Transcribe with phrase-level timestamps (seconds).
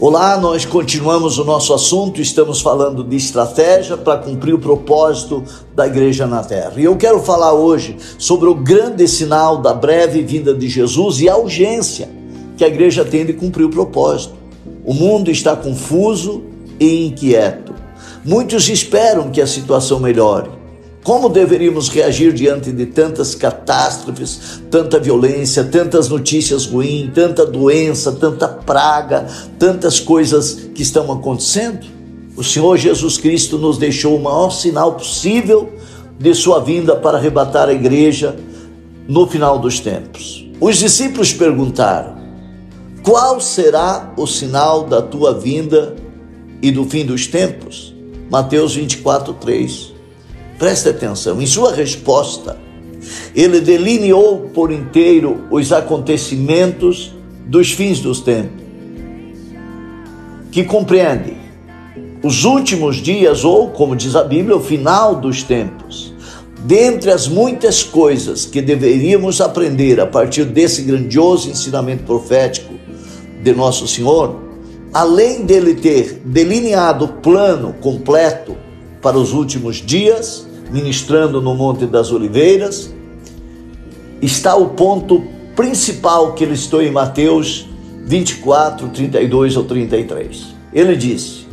[0.00, 5.44] Olá, nós continuamos o nosso assunto, estamos falando de estratégia para cumprir o propósito
[5.74, 6.72] da igreja na terra.
[6.76, 11.28] E eu quero falar hoje sobre o grande sinal da breve vinda de Jesus e
[11.28, 12.08] a urgência
[12.56, 14.34] que a igreja tem de cumprir o propósito.
[14.84, 16.42] O mundo está confuso
[16.80, 17.72] e inquieto.
[18.24, 20.61] Muitos esperam que a situação melhore
[21.02, 28.46] como deveríamos reagir diante de tantas catástrofes, tanta violência, tantas notícias ruins, tanta doença, tanta
[28.46, 29.26] praga,
[29.58, 31.86] tantas coisas que estão acontecendo?
[32.36, 35.72] O Senhor Jesus Cristo nos deixou o maior sinal possível
[36.18, 38.36] de sua vinda para arrebatar a igreja
[39.08, 40.48] no final dos tempos.
[40.60, 42.16] Os discípulos perguntaram:
[43.02, 45.96] Qual será o sinal da tua vinda
[46.62, 47.92] e do fim dos tempos?
[48.30, 49.91] Mateus 24, 3.
[50.62, 52.56] Preste atenção, em sua resposta,
[53.34, 57.12] ele delineou por inteiro os acontecimentos
[57.44, 58.62] dos fins dos tempos,
[60.52, 61.36] que compreende
[62.22, 66.14] os últimos dias, ou, como diz a Bíblia, o final dos tempos.
[66.60, 72.74] Dentre as muitas coisas que deveríamos aprender a partir desse grandioso ensinamento profético
[73.42, 74.40] de Nosso Senhor,
[74.94, 78.56] além dele ter delineado o plano completo
[79.02, 82.92] para os últimos dias, ministrando no Monte das Oliveiras,
[84.20, 85.22] está o ponto
[85.56, 87.66] principal que ele estou em Mateus
[88.04, 90.46] 24, 32 ou 33.
[90.72, 91.46] Ele disse: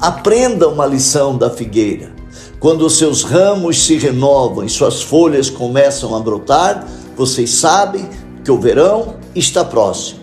[0.00, 2.12] Aprenda uma lição da figueira.
[2.60, 6.86] Quando seus ramos se renovam e suas folhas começam a brotar,
[7.16, 8.08] vocês sabem
[8.44, 10.20] que o verão está próximo.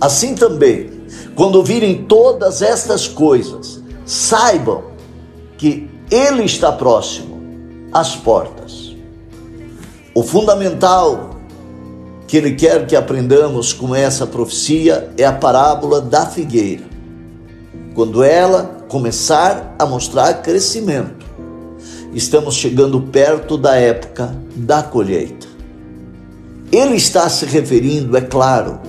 [0.00, 0.90] Assim também,
[1.34, 4.84] quando virem todas estas coisas, saibam
[5.58, 7.33] que ele está próximo
[7.94, 8.96] as portas.
[10.12, 11.30] O fundamental
[12.26, 16.82] que ele quer que aprendamos com essa profecia é a parábola da figueira.
[17.94, 21.24] Quando ela começar a mostrar crescimento,
[22.12, 25.46] estamos chegando perto da época da colheita.
[26.72, 28.80] Ele está se referindo, é claro,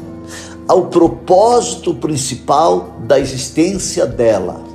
[0.67, 4.74] ao propósito principal da existência dela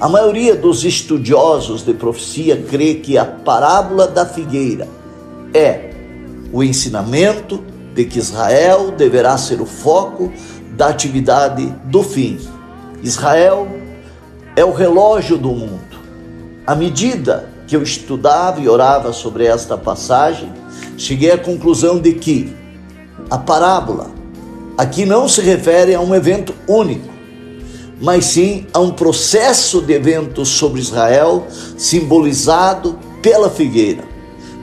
[0.00, 4.86] a maioria dos estudiosos de profecia crê que a parábola da figueira
[5.52, 5.90] é
[6.52, 7.64] o ensinamento
[7.94, 10.32] de que Israel deverá ser o foco
[10.76, 12.38] da atividade do fim.
[13.02, 13.66] Israel
[14.54, 15.98] é o relógio do mundo.
[16.64, 20.52] À medida que eu estudava e orava sobre esta passagem,
[20.96, 22.56] cheguei à conclusão de que
[23.28, 24.10] a parábola
[24.76, 27.17] aqui não se refere a um evento único,
[28.00, 34.04] mas sim a um processo de eventos sobre Israel simbolizado pela figueira.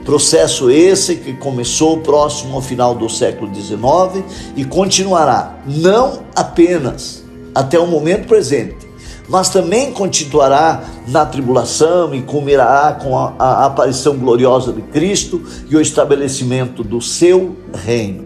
[0.04, 4.24] Processo esse que começou próximo ao final do século XIX
[4.54, 7.24] e continuará não apenas
[7.54, 8.86] até o momento presente,
[9.28, 15.76] mas também continuará na tribulação e culminará com a, a aparição gloriosa de Cristo e
[15.76, 18.24] o estabelecimento do seu reino.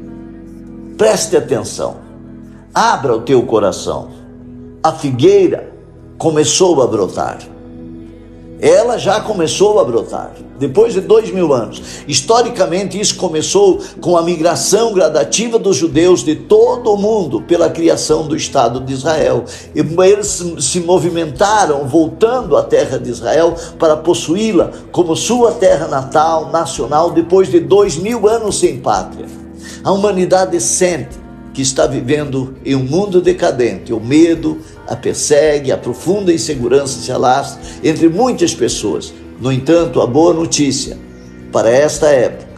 [0.98, 1.96] Preste atenção,
[2.74, 4.19] abra o teu coração
[4.82, 5.72] a figueira
[6.16, 7.38] começou a brotar.
[8.62, 11.82] Ela já começou a brotar, depois de dois mil anos.
[12.06, 18.26] Historicamente, isso começou com a migração gradativa dos judeus de todo o mundo pela criação
[18.26, 19.44] do Estado de Israel.
[19.74, 26.50] E eles se movimentaram voltando à terra de Israel para possuí-la como sua terra natal,
[26.50, 29.26] nacional, depois de dois mil anos sem pátria.
[29.82, 31.19] A humanidade sente
[31.52, 33.92] que está vivendo em um mundo decadente.
[33.92, 39.12] O medo a persegue, a profunda insegurança se alastra entre muitas pessoas.
[39.40, 40.96] No entanto, a boa notícia
[41.52, 42.50] para esta época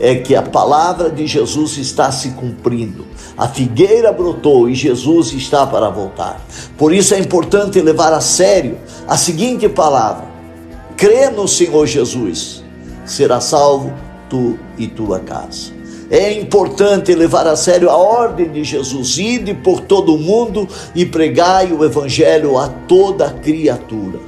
[0.00, 3.04] é que a palavra de Jesus está se cumprindo.
[3.36, 6.40] A figueira brotou e Jesus está para voltar.
[6.76, 10.24] Por isso é importante levar a sério a seguinte palavra:
[10.96, 12.64] crê no Senhor Jesus,
[13.04, 13.92] será salvo
[14.28, 15.72] tu e tua casa.
[16.10, 21.04] É importante levar a sério a ordem de Jesus: ide por todo o mundo e
[21.04, 24.18] pregai o evangelho a toda criatura.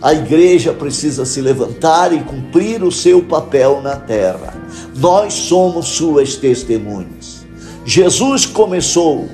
[0.00, 4.54] A igreja precisa se levantar e cumprir o seu papel na terra.
[4.94, 7.44] Nós somos suas testemunhas.
[7.86, 9.28] Jesus começou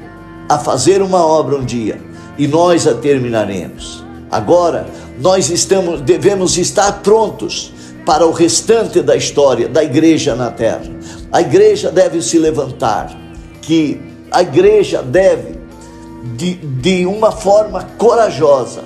[0.49, 2.01] a fazer uma obra um dia
[2.39, 4.05] e nós a terminaremos.
[4.31, 4.87] Agora,
[5.21, 7.73] nós estamos, devemos estar prontos
[8.07, 10.89] para o restante da história da igreja na terra.
[11.33, 13.17] A igreja deve se levantar,
[13.63, 14.01] que
[14.31, 15.59] a igreja deve,
[16.37, 18.83] de, de uma forma corajosa,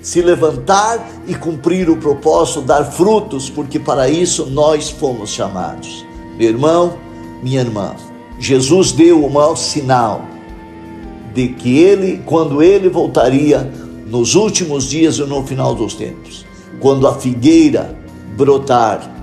[0.00, 6.06] se levantar e cumprir o propósito, dar frutos, porque para isso nós fomos chamados.
[6.38, 6.98] Meu irmão,
[7.42, 7.94] minha irmã,
[8.38, 10.22] Jesus deu o maior sinal
[11.34, 13.70] de que ele, quando ele voltaria
[14.06, 16.46] nos últimos dias e no final dos tempos,
[16.80, 17.96] quando a figueira
[18.36, 19.17] brotar,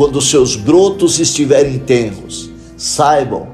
[0.00, 3.48] quando seus brotos estiverem tenros, saibam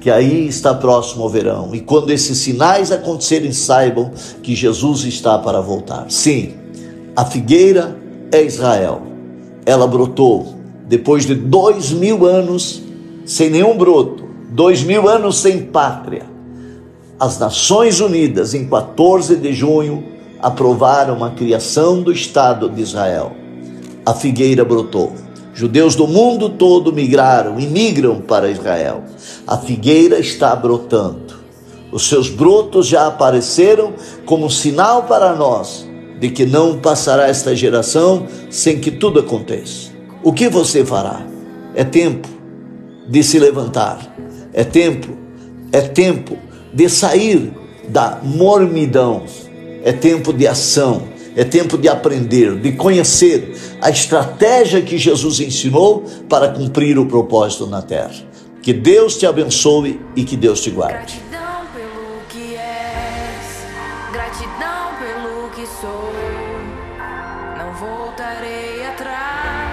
[0.00, 1.74] que aí está próximo o verão.
[1.74, 4.10] E quando esses sinais acontecerem, saibam
[4.42, 6.06] que Jesus está para voltar.
[6.08, 6.54] Sim,
[7.14, 7.98] a figueira
[8.32, 9.02] é Israel.
[9.66, 10.54] Ela brotou
[10.88, 12.80] depois de dois mil anos
[13.26, 16.22] sem nenhum broto, dois mil anos sem pátria.
[17.18, 20.02] As Nações Unidas, em 14 de junho,
[20.40, 23.32] aprovaram a criação do Estado de Israel.
[24.06, 25.28] A figueira brotou.
[25.60, 29.04] Judeus do mundo todo migraram e migram para Israel.
[29.46, 31.34] A figueira está brotando.
[31.92, 33.92] Os seus brotos já apareceram
[34.24, 35.86] como sinal para nós
[36.18, 39.90] de que não passará esta geração sem que tudo aconteça.
[40.22, 41.26] O que você fará?
[41.74, 42.26] É tempo
[43.06, 44.16] de se levantar.
[44.54, 45.08] É tempo,
[45.72, 46.38] é tempo
[46.72, 47.52] de sair
[47.86, 49.24] da mormidão.
[49.84, 51.02] É tempo de ação
[51.36, 57.66] é tempo de aprender, de conhecer a estratégia que Jesus ensinou para cumprir o propósito
[57.66, 58.14] na terra.
[58.62, 61.20] Que Deus te abençoe e que Deus te guarde.
[61.30, 66.12] Gratidão pelo que és, gratidão pelo que sou.
[67.58, 69.69] Não voltarei atrás.